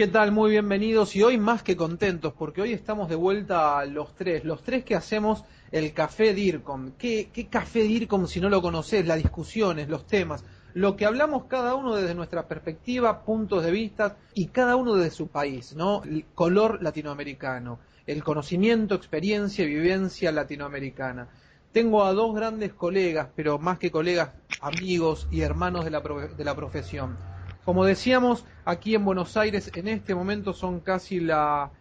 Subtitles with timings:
[0.00, 0.32] ¿Qué tal?
[0.32, 4.62] Muy bienvenidos y hoy más que contentos porque hoy estamos de vuelta los tres, los
[4.62, 6.92] tres que hacemos el Café DIRCOM.
[6.92, 9.06] ¿Qué, Café DIRCOM si no lo conoces?
[9.06, 14.16] Las discusiones, los temas, lo que hablamos cada uno desde nuestra perspectiva, puntos de vista
[14.32, 16.02] y cada uno desde su país, ¿no?
[16.02, 21.28] El color latinoamericano, el conocimiento, experiencia, vivencia latinoamericana.
[21.72, 24.30] Tengo a dos grandes colegas, pero más que colegas,
[24.62, 27.18] amigos y hermanos de la, de la profesión.
[27.62, 31.72] Como decíamos, aquí en Buenos Aires en este momento son casi la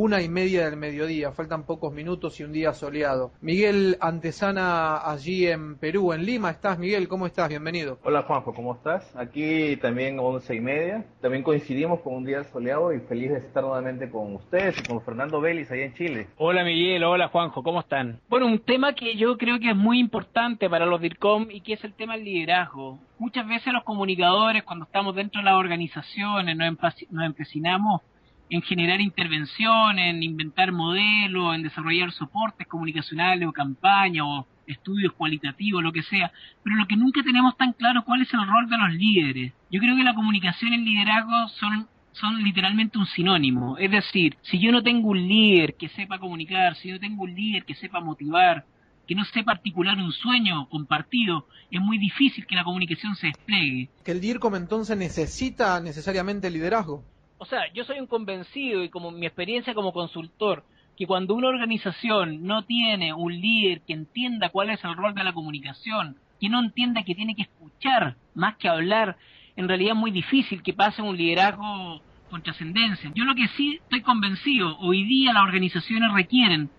[0.00, 3.32] una y media del mediodía, faltan pocos minutos y un día soleado.
[3.40, 7.08] Miguel Antesana allí en Perú, en Lima, ¿estás Miguel?
[7.08, 7.48] ¿Cómo estás?
[7.48, 7.98] Bienvenido.
[8.04, 9.12] Hola Juanjo, ¿cómo estás?
[9.16, 13.64] Aquí también once y media, también coincidimos con un día soleado y feliz de estar
[13.64, 16.28] nuevamente con ustedes y con Fernando Vélez allá en Chile.
[16.36, 18.20] Hola Miguel, hola Juanjo, ¿cómo están?
[18.28, 21.72] Bueno, un tema que yo creo que es muy importante para los DIRCOM y que
[21.72, 23.00] es el tema del liderazgo.
[23.18, 28.02] Muchas veces los comunicadores cuando estamos dentro de las organizaciones nos empecinamos
[28.50, 35.82] en generar intervención, en inventar modelos, en desarrollar soportes comunicacionales o campañas o estudios cualitativos,
[35.82, 36.30] lo que sea,
[36.62, 39.52] pero lo que nunca tenemos tan claro cuál es el rol de los líderes.
[39.70, 43.78] Yo creo que la comunicación y el liderazgo son son literalmente un sinónimo.
[43.78, 47.22] Es decir, si yo no tengo un líder que sepa comunicar, si yo no tengo
[47.22, 48.64] un líder que sepa motivar,
[49.06, 53.88] que no sepa articular un sueño compartido, es muy difícil que la comunicación se despliegue.
[54.04, 57.04] ¿Que el DIRCOM entonces necesita necesariamente liderazgo?
[57.38, 60.64] O sea, yo soy un convencido y como mi experiencia como consultor,
[60.96, 65.22] que cuando una organización no tiene un líder que entienda cuál es el rol de
[65.22, 69.16] la comunicación, que no entienda que tiene que escuchar más que hablar,
[69.54, 73.12] en realidad es muy difícil que pase un liderazgo con trascendencia.
[73.14, 76.70] Yo lo que sí estoy convencido, hoy día las organizaciones requieren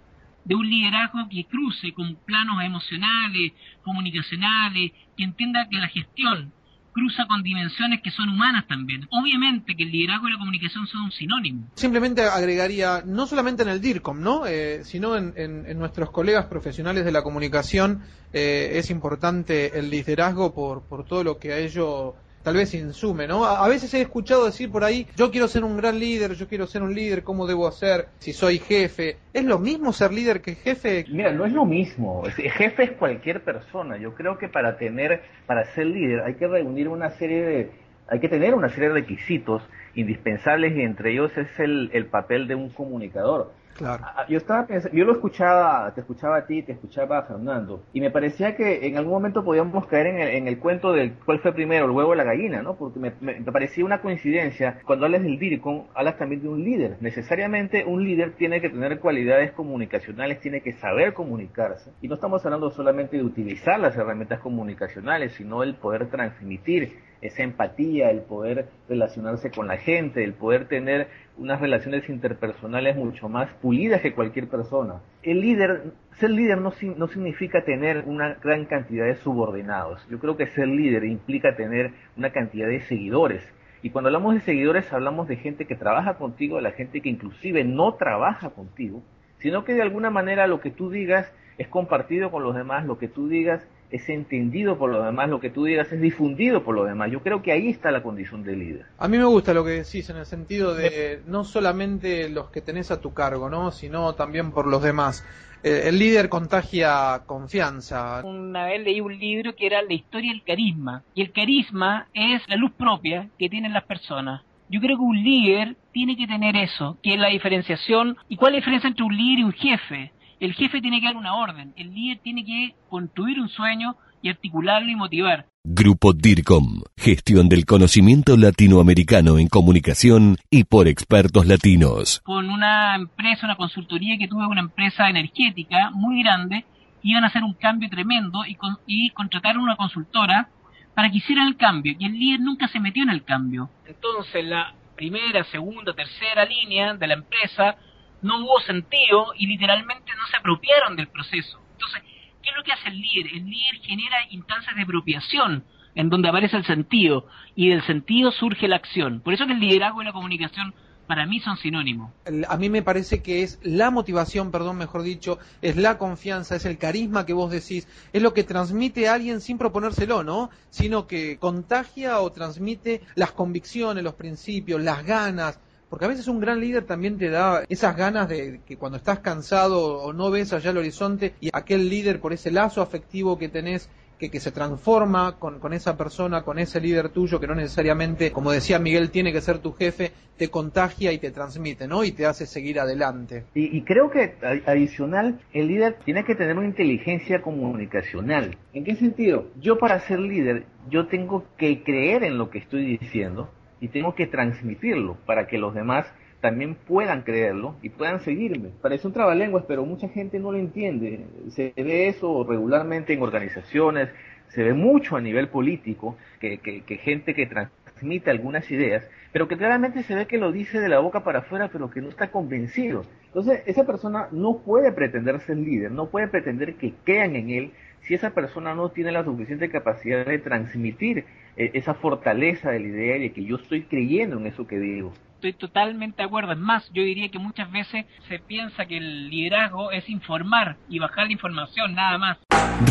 [0.44, 3.54] de un liderazgo que cruce con planos emocionales,
[3.84, 6.52] comunicacionales, que entienda que la gestión
[7.00, 9.08] cruza con dimensiones que son humanas también.
[9.12, 11.68] Obviamente que el liderazgo y la comunicación son un sinónimo.
[11.76, 14.46] Simplemente agregaría, no solamente en el DIRCOM, ¿no?
[14.46, 18.02] Eh, sino en, nuestros colegas profesionales de la comunicación,
[18.34, 22.16] eh, es importante el liderazgo por, por todo lo que a ello
[22.50, 23.46] tal vez insume, ¿no?
[23.46, 26.66] A, veces he escuchado decir por ahí, yo quiero ser un gran líder, yo quiero
[26.66, 29.18] ser un líder, ¿cómo debo hacer si soy jefe?
[29.32, 31.06] ¿Es lo mismo ser líder que jefe?
[31.12, 32.24] Mira, no es lo mismo.
[32.24, 33.98] Jefe es cualquier persona.
[33.98, 37.72] Yo creo que para tener, para ser líder hay que reunir una serie de,
[38.08, 39.62] hay que tener una serie de requisitos
[39.94, 43.54] indispensables y entre ellos es el, el papel de un comunicador.
[43.80, 44.04] Claro.
[44.06, 48.02] Ah, yo estaba yo lo escuchaba, te escuchaba a ti, te escuchaba a Fernando, y
[48.02, 51.40] me parecía que en algún momento podíamos caer en el, en el cuento del cuál
[51.40, 52.76] fue primero, el huevo o la gallina, ¿no?
[52.76, 53.12] Porque me,
[53.52, 54.82] parecía una coincidencia.
[54.86, 56.98] Cuando hablas del DIRCOM, hablas también de un líder.
[57.00, 61.92] Necesariamente un líder tiene que tener cualidades comunicacionales, tiene que saber comunicarse.
[62.02, 67.44] Y no estamos hablando solamente de utilizar las herramientas comunicacionales, sino el poder transmitir esa
[67.44, 71.08] empatía, el poder relacionarse con la gente, el poder tener
[71.38, 75.02] unas relaciones interpersonales mucho más pulidas que cualquier persona.
[75.24, 80.06] El líder, ser líder no, no significa tener una gran cantidad de subordinados.
[80.10, 83.44] Yo creo que ser líder implica tener una cantidad de seguidores.
[83.82, 87.10] Y cuando hablamos de seguidores hablamos de gente que trabaja contigo, de la gente que
[87.10, 89.02] inclusive no trabaja contigo,
[89.38, 92.98] sino que de alguna manera lo que tú digas es compartido con los demás, lo
[92.98, 96.76] que tú digas es entendido por los demás, lo que tú digas es difundido por
[96.76, 97.12] los demás.
[97.12, 98.86] Yo creo que ahí está la condición de líder.
[98.98, 102.62] A mí me gusta lo que decís en el sentido de no solamente los que
[102.62, 103.72] tenés a tu cargo, ¿no?
[103.72, 105.26] sino también por los demás.
[105.64, 108.22] Eh, el líder contagia confianza.
[108.24, 111.04] Una vez leí un libro que era La historia del carisma.
[111.16, 114.44] Y el carisma es la luz propia que tienen las personas.
[114.70, 118.18] Yo creo que un líder tiene que tener eso, que es la diferenciación.
[118.30, 120.12] ¿Y cuál es la diferencia entre un líder y un jefe?
[120.40, 124.30] El jefe tiene que dar una orden, el líder tiene que construir un sueño y
[124.30, 125.48] articularlo y motivar.
[125.66, 132.22] Grupo DIRCOM, gestión del conocimiento latinoamericano en comunicación y por expertos latinos.
[132.24, 136.64] Con una empresa, una consultoría que tuve, una empresa energética muy grande,
[137.04, 138.58] iban a hacer un cambio tremendo y,
[138.88, 140.48] y contrataron una consultora
[140.96, 143.70] para que hicieran el cambio y el líder nunca se metió en el cambio.
[143.86, 147.76] Entonces la primera, segunda, tercera línea de la empresa
[148.22, 151.60] no hubo sentido y literalmente no se apropiaron del proceso.
[151.74, 152.04] Entonces,
[152.42, 153.28] ¿qué es lo que hace el líder?
[153.34, 155.64] El líder genera instancias de apropiación
[155.96, 159.22] en donde aparece el sentido y del sentido surge la acción.
[159.22, 160.74] Por eso que el liderazgo y la comunicación
[161.10, 162.12] para mí son sinónimos.
[162.48, 166.66] A mí me parece que es la motivación, perdón, mejor dicho, es la confianza, es
[166.66, 170.52] el carisma que vos decís, es lo que transmite a alguien sin proponérselo, ¿no?
[170.70, 176.40] Sino que contagia o transmite las convicciones, los principios, las ganas, porque a veces un
[176.40, 180.54] gran líder también te da esas ganas de que cuando estás cansado o no ves
[180.54, 183.90] allá el horizonte y aquel líder por ese lazo afectivo que tenés
[184.20, 188.32] que, que se transforma con, con, esa persona, con ese líder tuyo, que no necesariamente,
[188.32, 192.04] como decía Miguel, tiene que ser tu jefe, te contagia y te transmite, ¿no?
[192.04, 193.46] Y te hace seguir adelante.
[193.56, 194.36] Y, y creo que
[194.66, 198.58] adicional, el líder tiene que tener una inteligencia comunicacional.
[198.74, 199.48] ¿En qué sentido?
[199.60, 203.50] Yo para ser líder, yo tengo que creer en lo que estoy diciendo
[203.80, 206.06] y tengo que transmitirlo para que los demás
[206.42, 208.70] también puedan creerlo y puedan seguirme.
[208.82, 211.26] Parece un trabalenguas, pero mucha gente no lo entiende.
[211.50, 214.10] Se ve eso regularmente en organizaciones,
[214.48, 219.58] se ve mucho a nivel político, que, que, gente que transmite algunas ideas, pero que
[219.58, 222.32] claramente se ve que lo dice de la boca para afuera, pero que no está
[222.32, 223.04] convencido.
[223.28, 227.72] Entonces, esa persona no puede pretender ser líder, no puede pretender que crean en él
[228.10, 231.26] si esa persona no tiene la suficiente capacidad de transmitir
[231.56, 235.14] eh, esa fortaleza de la idea de que yo estoy creyendo en eso que digo.
[235.40, 236.52] Estoy totalmente de acuerdo.
[236.52, 241.00] Es más, yo diría que muchas veces se piensa que el liderazgo es informar y
[241.00, 242.38] bajar la información, nada más.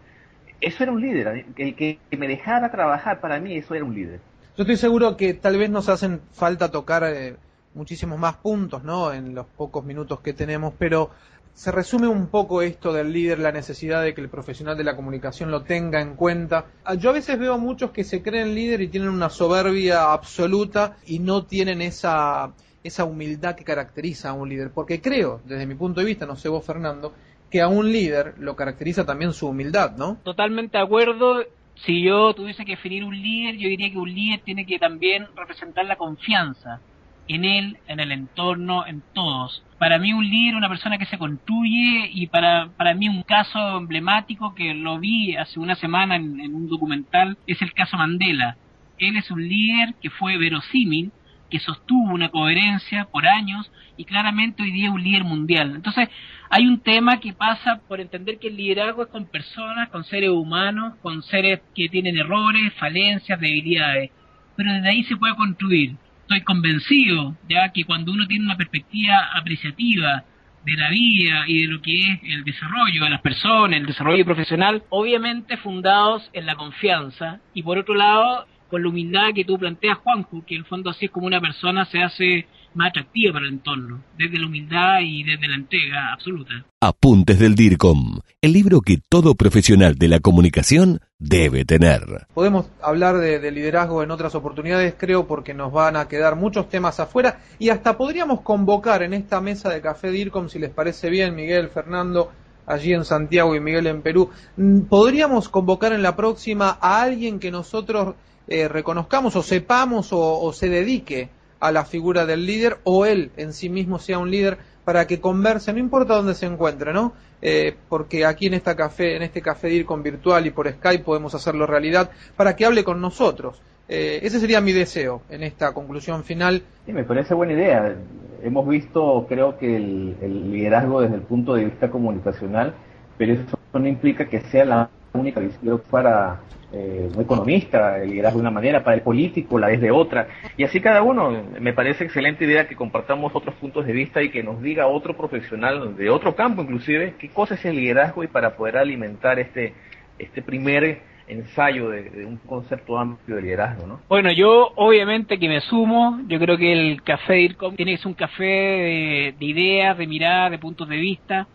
[0.61, 4.21] Eso era un líder, el que me dejara trabajar, para mí eso era un líder.
[4.57, 7.37] Yo estoy seguro que tal vez nos hacen falta tocar eh,
[7.75, 9.13] muchísimos más puntos, ¿no?
[9.13, 11.11] En los pocos minutos que tenemos, pero
[11.53, 14.97] se resume un poco esto del líder, la necesidad de que el profesional de la
[14.97, 16.67] comunicación lo tenga en cuenta.
[16.85, 20.97] Ah, yo a veces veo muchos que se creen líder y tienen una soberbia absoluta
[21.07, 22.53] y no tienen esa
[22.87, 24.71] esa humildad que caracteriza a un líder.
[24.73, 27.13] Porque creo, desde mi punto de vista, no sé vos Fernando,
[27.51, 30.17] que a un líder lo caracteriza también su humildad, ¿no?
[30.25, 31.45] Totalmente de acuerdo.
[31.85, 35.27] Si yo tuviese que definir un líder, yo diría que un líder tiene que también
[35.37, 36.81] representar la confianza
[37.29, 39.63] en él, en el entorno, en todos.
[39.79, 43.77] Para mí un líder una persona que se construye y para, para mí un caso
[43.77, 48.57] emblemático que lo vi hace una semana en, en un documental es el caso Mandela.
[48.99, 51.13] Él es un líder que fue verosímil,
[51.51, 55.73] que sostuvo una coherencia por años y claramente hoy día es un líder mundial.
[55.75, 56.09] Entonces,
[56.51, 60.31] hay un tema que pasa por entender que el liderazgo es con personas, con seres
[60.31, 64.11] humanos, con seres que tienen errores, falencias, debilidades,
[64.57, 65.97] pero desde ahí se puede construir.
[66.23, 70.25] Estoy convencido ya que cuando uno tiene una perspectiva apreciativa
[70.65, 74.25] de la vida y de lo que es el desarrollo de las personas, el desarrollo
[74.25, 79.59] profesional, obviamente fundados en la confianza y por otro lado con la humildad que tú
[79.59, 83.33] planteas, Juanjo, que en el fondo así es como una persona se hace más atractiva
[83.33, 86.53] para el entorno, desde la humildad y desde la entrega absoluta.
[86.81, 92.03] Apuntes del DIRCOM, el libro que todo profesional de la comunicación debe tener.
[92.35, 97.01] Podemos hablar de, liderazgo en otras oportunidades, creo, porque nos van a quedar muchos temas
[97.01, 101.35] afuera y hasta podríamos convocar en esta mesa de café DIRCOM, si les parece bien,
[101.35, 102.31] Miguel, Fernando,
[102.67, 107.39] allí en Santiago y Miguel en Perú, mm, podríamos convocar en la próxima a alguien
[107.39, 108.17] que nosotros
[108.49, 113.53] eh, reconozcamos o sepamos o, se dedique a la figura del líder o él en
[113.53, 117.13] sí mismo sea un líder para que converse, no importa dónde se encuentre, ¿no?
[117.43, 121.35] Eh, porque aquí en esta café, en este café con virtual y por Skype podemos
[121.35, 123.61] hacerlo realidad para que hable con nosotros.
[123.89, 126.63] Eh, ese sería mi deseo en esta conclusión final.
[126.87, 127.97] Sí, me parece buena idea.
[128.43, 132.75] Hemos visto, creo que el, el liderazgo desde el punto de vista comunicacional,
[133.19, 136.41] pero eso no implica que sea la única visión para
[136.73, 140.29] eh, un economista, el liderazgo de una manera, para el político la es de otra.
[140.57, 144.31] Y así cada uno, me parece excelente idea que compartamos otros puntos de vista y
[144.31, 148.27] que nos diga otro profesional de otro campo inclusive qué cosa es el liderazgo y
[148.27, 149.75] para poder alimentar este,
[150.19, 154.01] este primer ensayo de, un concepto amplio de liderazgo, ¿no?
[154.09, 158.09] Bueno, yo obviamente que me sumo, yo creo que el café IRCOM tiene que ser
[158.09, 161.47] un café de, de ideas, de miradas, de puntos de vista,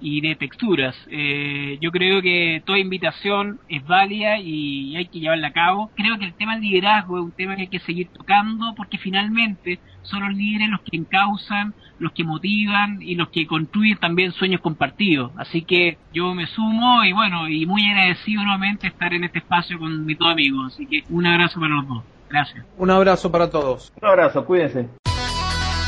[0.00, 0.94] y de texturas.
[1.10, 5.90] Eh, yo creo que toda invitación es válida y hay que llevarla a cabo.
[5.96, 8.98] Creo que el tema del liderazgo es un tema que hay que seguir tocando porque
[8.98, 14.32] finalmente son los líderes los que encausan, los que motivan y los que construyen también
[14.32, 15.32] sueños compartidos.
[15.36, 19.78] Así que yo me sumo y bueno, y muy agradecido nuevamente estar en este espacio
[19.78, 20.74] con mis dos amigos.
[20.74, 22.04] Así que un abrazo para los dos.
[22.30, 22.64] Gracias.
[22.76, 23.92] Un abrazo para todos.
[24.00, 24.88] Un abrazo, cuídense.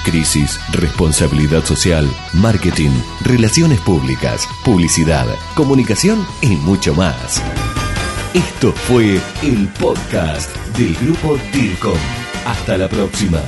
[0.04, 2.90] Crisis, responsabilidad social, marketing,
[3.22, 7.42] relaciones públicas, publicidad, comunicación y mucho más.
[8.34, 11.98] Esto fue el podcast del grupo DIRCOM.
[12.46, 13.40] Hasta la próxima.